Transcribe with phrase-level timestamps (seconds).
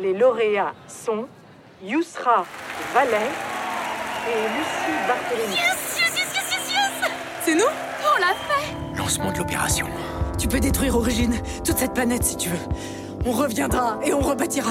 [0.00, 1.26] Les lauréats sont
[1.82, 2.44] Yousra
[2.94, 3.16] Vallet
[4.28, 5.54] et Lucie Barthélémy.
[5.54, 7.10] Yes, yes, yes, yes, yes, yes
[7.44, 9.86] C'est nous On l'a fait Lancement de l'opération.
[10.38, 11.34] Tu peux détruire Origine,
[11.64, 12.58] toute cette planète si tu veux.
[13.26, 14.70] On reviendra et on rebâtira.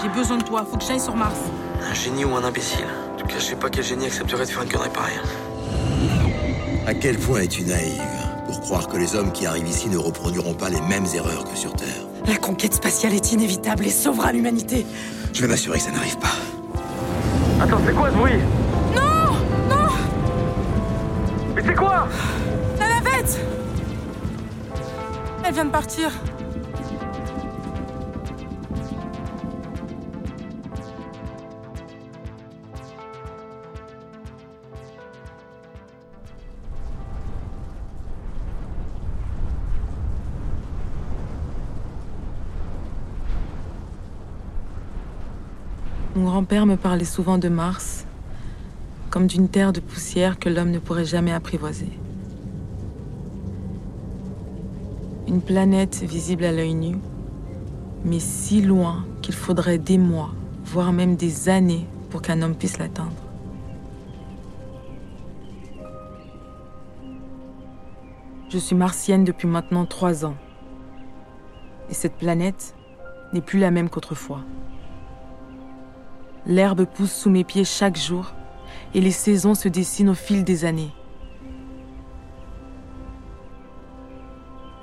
[0.00, 1.38] J'ai besoin de toi, faut que j'aille sur Mars.
[1.84, 4.50] Un génie ou un imbécile En tout cas, je sais pas quel génie accepterait de
[4.50, 5.20] faire une connerie pareille.
[6.86, 8.00] À quel point es-tu naïve
[8.46, 11.56] pour croire que les hommes qui arrivent ici ne reproduiront pas les mêmes erreurs que
[11.56, 12.11] sur Terre?
[12.26, 14.86] La conquête spatiale est inévitable et sauvera l'humanité.
[15.32, 16.28] Je vais m'assurer que ça n'arrive pas.
[17.60, 18.38] Attends, c'est quoi ce bruit?
[18.94, 19.32] Non
[19.68, 19.86] Non
[21.54, 22.06] Mais c'est quoi?
[22.78, 23.40] La navette
[25.44, 26.10] Elle vient de partir.
[46.32, 48.06] Grand-père me parlait souvent de Mars,
[49.10, 51.90] comme d'une terre de poussière que l'homme ne pourrait jamais apprivoiser.
[55.28, 56.96] Une planète visible à l'œil nu,
[58.06, 60.30] mais si loin qu'il faudrait des mois,
[60.64, 63.12] voire même des années pour qu'un homme puisse l'atteindre.
[68.48, 70.36] Je suis martienne depuis maintenant trois ans.
[71.90, 72.74] Et cette planète
[73.34, 74.40] n'est plus la même qu'autrefois.
[76.46, 78.32] L'herbe pousse sous mes pieds chaque jour
[78.94, 80.92] et les saisons se dessinent au fil des années.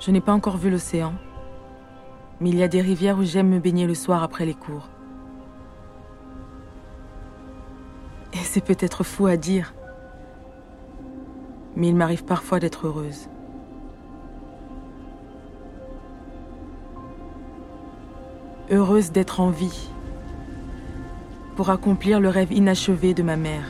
[0.00, 1.12] Je n'ai pas encore vu l'océan,
[2.40, 4.88] mais il y a des rivières où j'aime me baigner le soir après les cours.
[8.32, 9.74] Et c'est peut-être fou à dire,
[11.76, 13.28] mais il m'arrive parfois d'être heureuse.
[18.70, 19.90] Heureuse d'être en vie
[21.60, 23.64] pour accomplir le rêve inachevé de ma mère.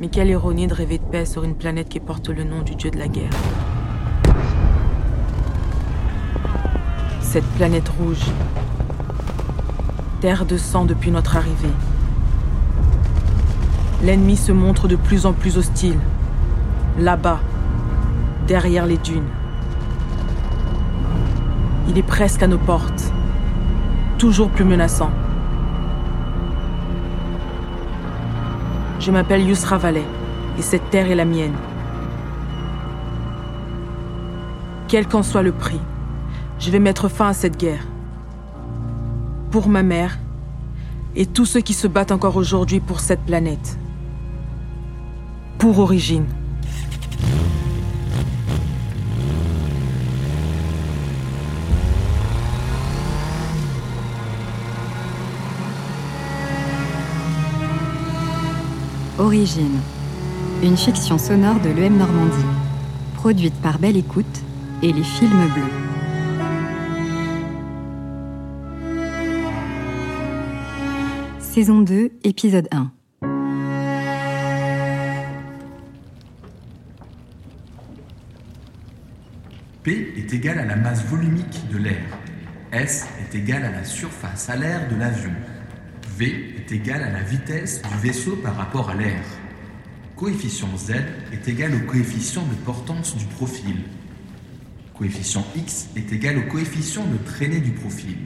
[0.00, 2.74] Mais quelle ironie de rêver de paix sur une planète qui porte le nom du
[2.74, 3.28] dieu de la guerre.
[7.20, 8.24] Cette planète rouge,
[10.22, 11.68] terre de sang depuis notre arrivée.
[14.02, 15.98] L'ennemi se montre de plus en plus hostile,
[16.98, 17.40] là-bas,
[18.46, 19.28] derrière les dunes.
[21.88, 23.12] Il est presque à nos portes,
[24.18, 25.10] toujours plus menaçant.
[29.00, 30.04] Je m'appelle Yusra Valet
[30.58, 31.54] et cette terre est la mienne.
[34.86, 35.80] Quel qu'en soit le prix,
[36.58, 37.86] je vais mettre fin à cette guerre.
[39.50, 40.18] Pour ma mère
[41.16, 43.78] et tous ceux qui se battent encore aujourd'hui pour cette planète.
[45.58, 46.26] Pour Origine.
[59.18, 59.80] Origine,
[60.62, 62.36] une fiction sonore de l'EM Normandie,
[63.16, 64.44] produite par Belle Écoute
[64.80, 65.64] et les Films Bleus.
[71.40, 72.92] Saison 2, épisode 1.
[79.82, 82.04] P est égal à la masse volumique de l'air.
[82.70, 85.32] S est égal à la surface alaire de l'avion.
[86.18, 89.22] V est égal à la vitesse du vaisseau par rapport à l'air.
[90.16, 90.94] Coefficient Z
[91.32, 93.76] est égal au coefficient de portance du profil.
[94.94, 98.16] Coefficient X est égal au coefficient de traînée du profil.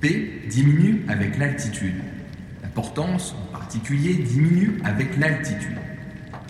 [0.00, 1.94] P diminue avec l'altitude.
[2.62, 5.78] La portance, en particulier, diminue avec l'altitude.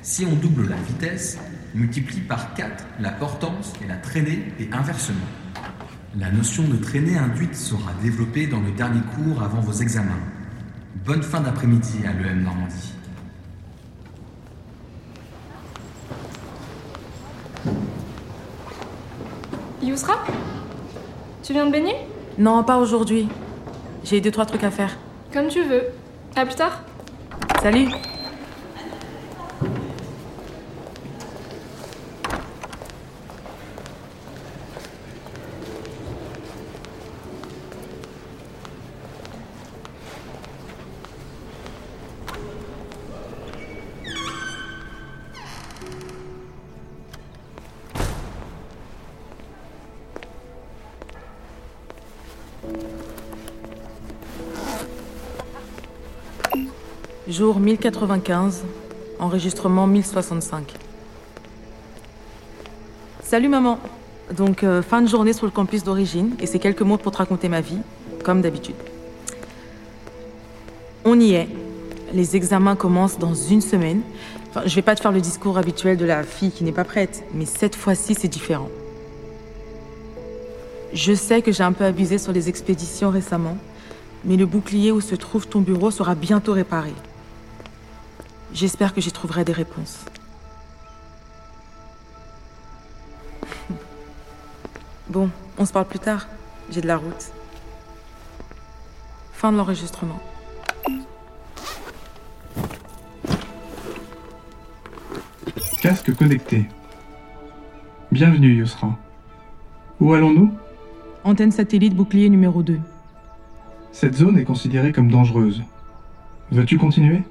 [0.03, 1.39] Si on double la vitesse,
[1.77, 5.29] multiplie par 4 la portance et la traînée et inversement.
[6.19, 10.19] La notion de traînée induite sera développée dans le dernier cours avant vos examens.
[10.94, 12.93] Bonne fin d'après-midi à l'EM Normandie.
[19.83, 20.15] Yousra
[21.42, 21.95] Tu viens de baigner?
[22.39, 23.28] Non, pas aujourd'hui.
[24.04, 24.97] J'ai deux, trois trucs à faire.
[25.33, 25.83] Comme tu veux.
[26.36, 26.83] À plus tard.
[27.60, 27.89] Salut
[57.34, 58.63] Jour 1095,
[59.19, 60.72] enregistrement 1065.
[63.25, 63.81] Salut maman.
[64.36, 67.16] Donc, euh, fin de journée sur le campus d'origine, et c'est quelques mots pour te
[67.16, 67.78] raconter ma vie,
[68.22, 68.77] comme d'habitude.
[71.04, 71.48] On y est.
[72.13, 74.03] Les examens commencent dans une semaine.
[74.65, 77.25] Je vais pas te faire le discours habituel de la fille qui n'est pas prête,
[77.34, 78.69] mais cette fois-ci, c'est différent.
[80.92, 83.59] Je sais que j'ai un peu abusé sur les expéditions récemment,
[84.25, 86.92] mais le bouclier où se trouve ton bureau sera bientôt réparé.
[88.54, 90.04] J'espère que j'y trouverai des réponses.
[95.09, 95.28] Bon,
[95.59, 96.28] on se parle plus tard.
[96.71, 97.33] J'ai de la route.
[99.33, 100.21] Fin de l'enregistrement.
[105.83, 106.68] Casque connecté.
[108.12, 108.97] Bienvenue, Yusra.
[109.98, 110.54] Où allons-nous?
[111.24, 112.78] Antenne satellite bouclier numéro 2.
[113.91, 115.65] Cette zone est considérée comme dangereuse.
[116.53, 117.24] Veux-tu continuer?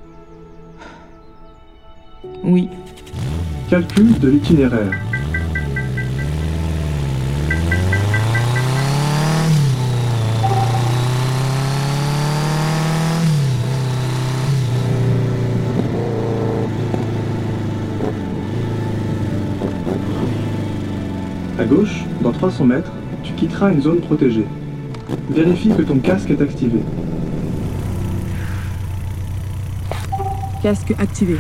[2.44, 2.68] Oui.
[3.70, 4.92] Calcul de l'itinéraire.
[21.58, 22.92] À gauche, dans 300 mètres,
[23.24, 24.46] tu quitteras une zone protégée.
[25.30, 26.80] Vérifie que ton casque est activé.
[30.62, 31.38] Casque activé.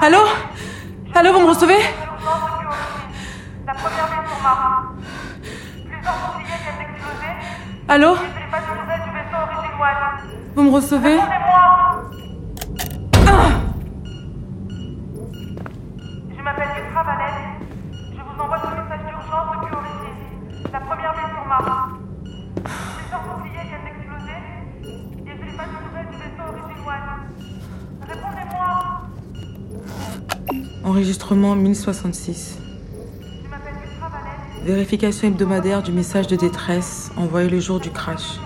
[0.00, 0.18] Allô?
[1.14, 1.78] Allô, vous me recevez?
[3.66, 3.74] La.
[7.88, 8.16] Allô?
[10.54, 11.18] Vous me recevez?
[11.18, 12.10] Répondez-moi
[30.92, 32.58] Enregistrement 1066.
[34.62, 38.38] Vérification hebdomadaire du message de détresse envoyé le jour du crash.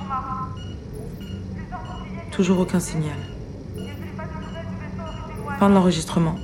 [2.30, 3.16] Toujours aucun signal.
[5.58, 6.36] Fin de l'enregistrement.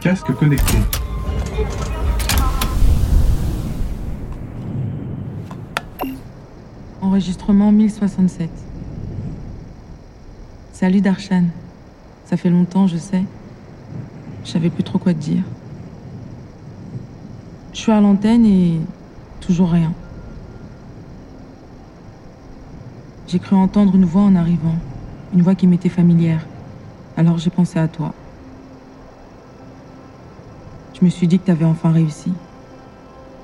[0.00, 0.78] Casque connecté.
[7.10, 8.48] Enregistrement 1067.
[10.72, 11.46] Salut Darshan.
[12.24, 13.24] Ça fait longtemps, je sais.
[14.44, 15.42] Je savais plus trop quoi te dire.
[17.72, 18.78] Je suis à l'antenne et
[19.40, 19.92] toujours rien.
[23.26, 24.76] J'ai cru entendre une voix en arrivant,
[25.34, 26.46] une voix qui m'était familière.
[27.16, 28.14] Alors j'ai pensé à toi.
[30.94, 32.32] Je me suis dit que t'avais enfin réussi.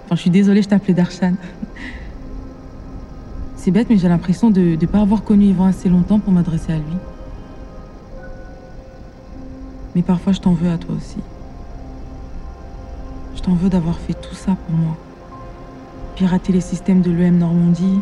[0.04, 1.34] Enfin, je suis désolée, je t'appelais Darshan.
[3.66, 6.72] C'est bête, mais j'ai l'impression de ne pas avoir connu Yvan assez longtemps pour m'adresser
[6.72, 6.96] à lui.
[9.96, 11.16] Mais parfois, je t'en veux à toi aussi.
[13.34, 14.96] Je t'en veux d'avoir fait tout ça pour moi.
[16.14, 17.98] Pirater les systèmes de l'EM Normandie,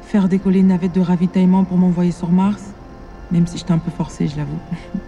[0.00, 2.64] faire décoller une navette de ravitaillement pour m'envoyer sur Mars,
[3.30, 4.60] même si j'étais un peu forcée, je l'avoue.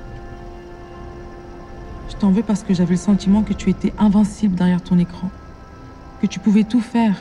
[2.10, 5.30] je t'en veux parce que j'avais le sentiment que tu étais invincible derrière ton écran,
[6.20, 7.14] que tu pouvais tout faire.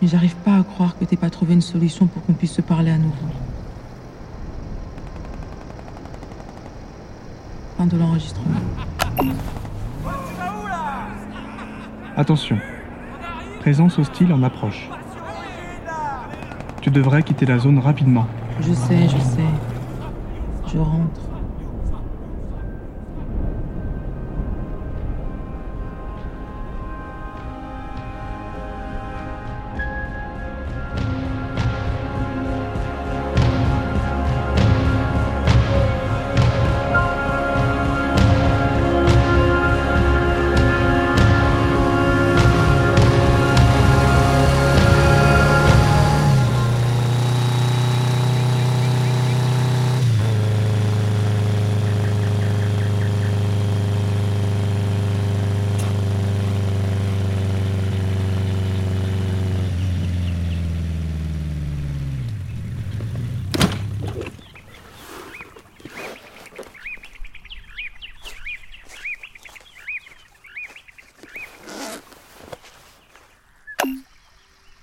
[0.00, 2.62] Mais j'arrive pas à croire que t'aies pas trouvé une solution pour qu'on puisse se
[2.62, 3.28] parler à nouveau.
[7.76, 8.60] Fin de l'enregistrement.
[12.16, 12.58] Attention.
[13.60, 14.88] Présence hostile en approche.
[16.80, 18.26] Tu devrais quitter la zone rapidement.
[18.60, 19.50] Je sais, je sais.
[20.72, 21.29] Je rentre.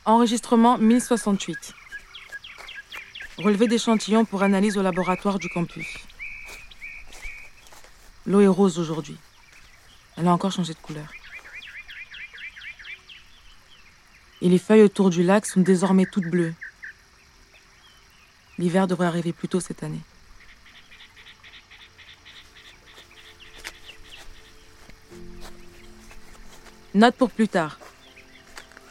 [0.07, 1.73] Enregistrement 1068.
[3.39, 5.85] Relevé d'échantillons pour analyse au laboratoire du campus.
[8.25, 9.17] L'eau est rose aujourd'hui.
[10.15, 11.11] Elle a encore changé de couleur.
[14.41, 16.53] Et les feuilles autour du lac sont désormais toutes bleues.
[18.57, 19.99] L'hiver devrait arriver plus tôt cette année.
[26.93, 27.77] Note pour plus tard.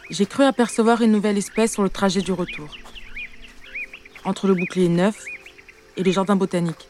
[0.09, 2.69] J'ai cru apercevoir une nouvelle espèce sur le trajet du retour.
[4.25, 5.25] Entre le bouclier neuf
[5.97, 6.89] et les jardins botaniques.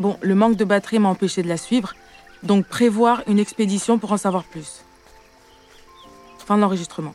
[0.00, 1.94] Bon, le manque de batterie m'a empêché de la suivre,
[2.42, 4.82] donc prévoir une expédition pour en savoir plus.
[6.44, 7.14] Fin de l'enregistrement.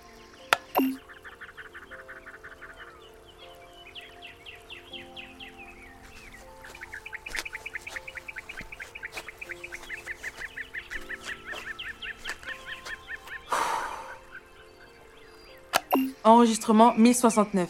[16.32, 17.68] Enregistrement 1069.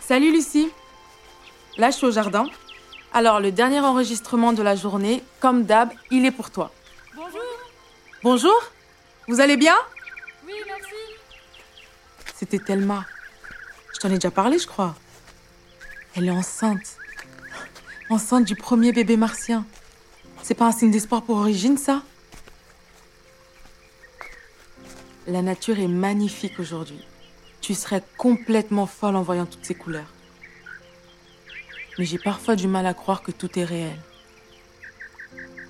[0.00, 0.68] Salut Lucie.
[1.76, 2.46] Là, je suis au jardin.
[3.12, 6.70] Alors, le dernier enregistrement de la journée, comme d'hab, il est pour toi.
[7.16, 7.40] Bonjour.
[8.22, 8.62] Bonjour
[9.26, 9.74] Vous allez bien?
[10.46, 10.94] Oui, merci.
[12.36, 13.04] C'était Thelma.
[13.92, 14.94] Je t'en ai déjà parlé, je crois.
[16.14, 16.98] Elle est enceinte.
[18.08, 19.66] Enceinte du premier bébé martien.
[20.44, 22.02] C'est pas un signe d'espoir pour Origine, ça?
[25.34, 27.00] La nature est magnifique aujourd'hui.
[27.60, 30.14] Tu serais complètement folle en voyant toutes ces couleurs.
[31.98, 33.98] Mais j'ai parfois du mal à croire que tout est réel.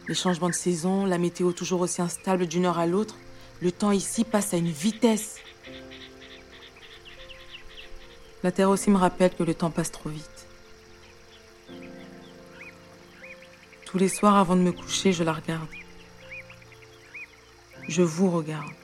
[0.06, 3.16] Les changements de saison, la météo toujours aussi instable d'une heure à l'autre,
[3.62, 5.37] le temps ici passe à une vitesse.
[8.42, 10.47] La Terre aussi me rappelle que le temps passe trop vite.
[13.87, 15.68] Tous les soirs avant de me coucher, je la regarde.
[17.88, 18.75] Je vous regarde.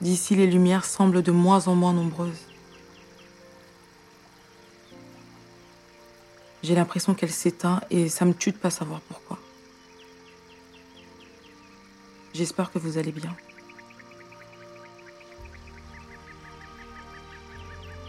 [0.00, 2.46] D'ici, les lumières semblent de moins en moins nombreuses.
[6.62, 9.38] J'ai l'impression qu'elle s'éteint et ça me tue de pas savoir pourquoi.
[12.34, 13.34] J'espère que vous allez bien.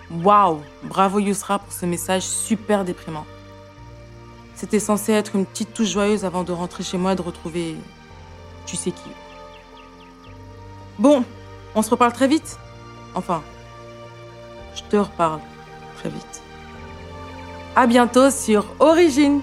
[0.10, 3.26] Waouh Bravo Yusra pour ce message super déprimant.
[4.56, 7.76] C'était censé être une petite touche joyeuse avant de rentrer chez moi et de retrouver...
[8.66, 9.10] Tu sais qui.
[11.00, 11.24] Bon,
[11.78, 12.58] on se reparle très vite
[13.16, 13.42] Enfin,
[14.76, 15.40] je te reparle
[15.98, 16.44] très vite.
[17.76, 19.42] À bientôt sur Origine.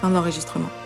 [0.00, 0.68] Fin d'enregistrement.
[0.68, 0.81] Tour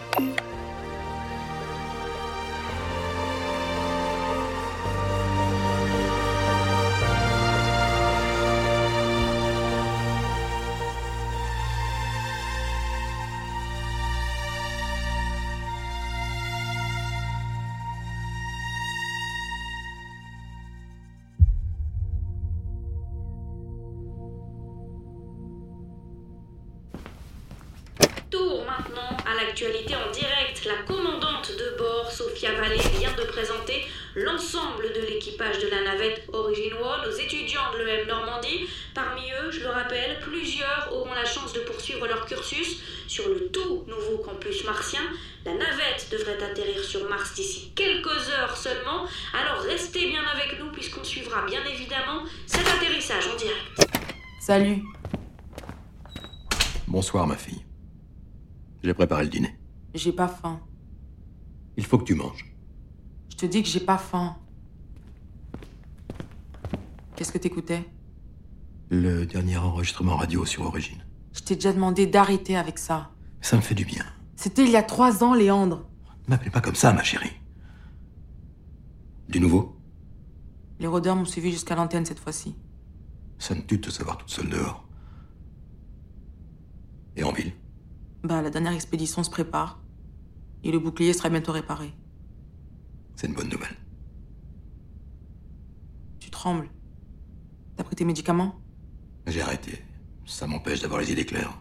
[28.78, 30.64] maintenant à l'actualité en direct.
[30.64, 36.24] La commandante de bord, Sophia Vallée, vient de présenter l'ensemble de l'équipage de la navette
[36.32, 38.66] Origin One aux étudiants de l'EM Normandie.
[38.94, 43.48] Parmi eux, je le rappelle, plusieurs auront la chance de poursuivre leur cursus sur le
[43.48, 45.02] tout nouveau campus martien.
[45.44, 49.06] La navette devrait atterrir sur Mars d'ici quelques heures seulement.
[49.34, 54.02] Alors restez bien avec nous puisqu'on suivra bien évidemment cet atterrissage en direct.
[54.40, 54.82] Salut.
[56.86, 57.65] Bonsoir, ma fille.
[58.86, 59.58] J'ai préparé le dîner.
[59.94, 60.60] J'ai pas faim.
[61.76, 62.54] Il faut que tu manges.
[63.28, 64.36] Je te dis que j'ai pas faim.
[67.16, 67.84] Qu'est-ce que t'écoutais?
[68.90, 71.04] Le dernier enregistrement radio sur Origine.
[71.32, 73.10] Je t'ai déjà demandé d'arrêter avec ça.
[73.40, 74.04] Ça me fait du bien.
[74.36, 75.88] C'était il y a trois ans, Léandre.
[76.28, 77.40] Ne m'appelez pas comme ça, ma chérie.
[79.28, 79.80] Du nouveau?
[80.78, 82.54] Les rôdeurs m'ont suivi jusqu'à l'antenne cette fois-ci.
[83.40, 84.86] Ça me tue de te savoir toute seule dehors.
[87.16, 87.52] Et en ville
[88.26, 89.78] Bah, la dernière expédition se prépare.
[90.64, 91.94] Et le bouclier sera bientôt réparé.
[93.14, 93.76] C'est une bonne nouvelle.
[96.18, 96.68] Tu trembles.
[97.76, 98.56] T'as pris tes médicaments?
[99.28, 99.80] J'ai arrêté.
[100.24, 101.56] Ça m'empêche d'avoir les idées claires.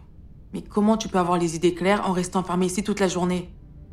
[0.52, 3.48] Mais comment tu peux avoir les idées claires en restant enfermé ici toute la journée?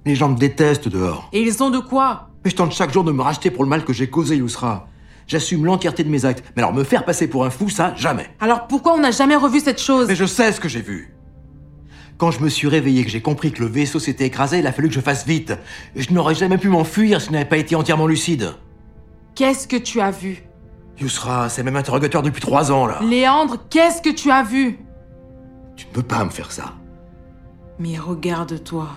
[0.06, 1.30] Les gens me détestent dehors.
[1.32, 2.32] Et ils ont de quoi?
[2.44, 4.88] Mais je tente chaque jour de me racheter pour le mal que j'ai causé, Yousra.
[5.28, 6.44] J'assume l'entièreté de mes actes.
[6.56, 8.36] Mais alors me faire passer pour un fou, ça, jamais.
[8.40, 10.08] Alors pourquoi on n'a jamais revu cette chose?
[10.08, 11.13] Mais je sais ce que j'ai vu.
[12.18, 14.72] Quand je me suis réveillé, que j'ai compris que le vaisseau s'était écrasé, il a
[14.72, 15.54] fallu que je fasse vite.
[15.96, 18.54] Je n'aurais jamais pu m'enfuir si je n'avais pas été entièrement lucide.
[19.36, 20.44] Qu'est-ce que tu as vu?
[21.00, 23.00] Yousra, c'est même interrogateur depuis trois ans, là.
[23.02, 24.80] Léandre, qu'est-ce que tu as vu?
[25.76, 26.76] Tu ne peux pas me faire ça.
[27.80, 28.90] Mais regarde-toi.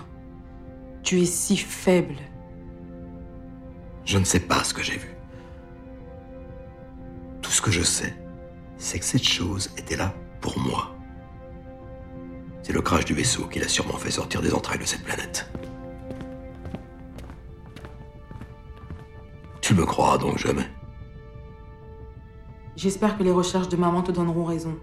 [1.01, 2.15] Tu es si faible.
[4.05, 5.15] Je ne sais pas ce que j'ai vu.
[7.41, 8.15] Tout ce que je sais,
[8.77, 10.96] c'est que cette chose était là pour moi.
[12.67, 15.49] C'est le crash du vaisseau qui l'a sûrement fait sortir des entrailles de cette planète.
[19.61, 20.67] Tu me crois donc jamais
[22.75, 24.77] J'espère que les recherches de maman te donneront raison.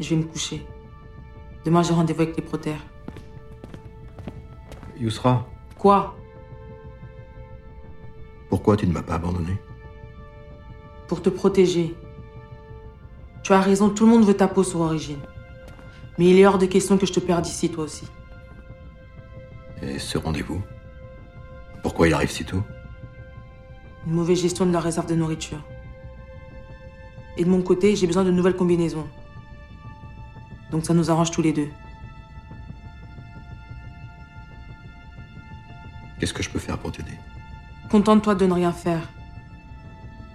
[0.00, 0.66] Je vais me coucher.
[1.66, 2.82] Demain, j'ai rendez-vous avec les protères.
[4.96, 6.16] Yousra, Quoi?
[8.48, 9.52] Pourquoi tu ne m'as pas abandonné?
[11.08, 11.94] Pour te protéger.
[13.46, 15.20] Tu as raison, tout le monde veut ta peau sur Origine.
[16.18, 18.04] Mais il est hors de question que je te perde ici, toi aussi.
[19.80, 20.60] Et ce rendez-vous?
[21.80, 22.64] Pourquoi il arrive si tôt?
[24.04, 25.62] Une mauvaise gestion de la réserve de nourriture.
[27.36, 29.06] Et de mon côté, j'ai besoin de nouvelles combinaisons.
[30.72, 31.68] Donc ça nous arrange tous les deux.
[36.18, 37.16] Qu'est-ce que je peux faire pour t'aider?
[37.92, 39.08] Contente-toi de ne rien faire.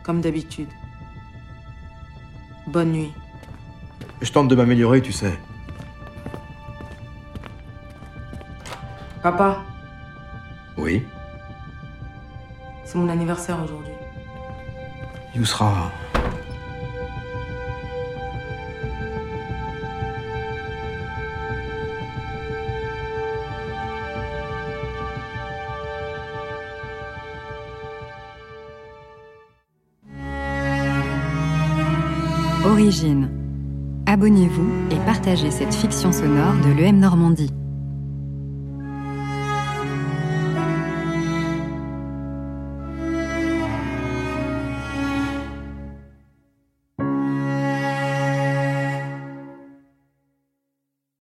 [0.02, 0.70] Comme d'habitude.
[2.72, 3.14] Bonne nuit.
[4.22, 5.38] Je tente de m'améliorer, tu sais.
[9.22, 9.60] Papa,
[10.78, 11.04] Oui
[12.92, 13.94] c'est mon anniversaire aujourd'hui.
[15.34, 15.90] Yousra.
[32.64, 33.28] Origine.
[34.06, 37.50] Abonnez-vous et partagez cette fiction sonore de l'EM Normandie.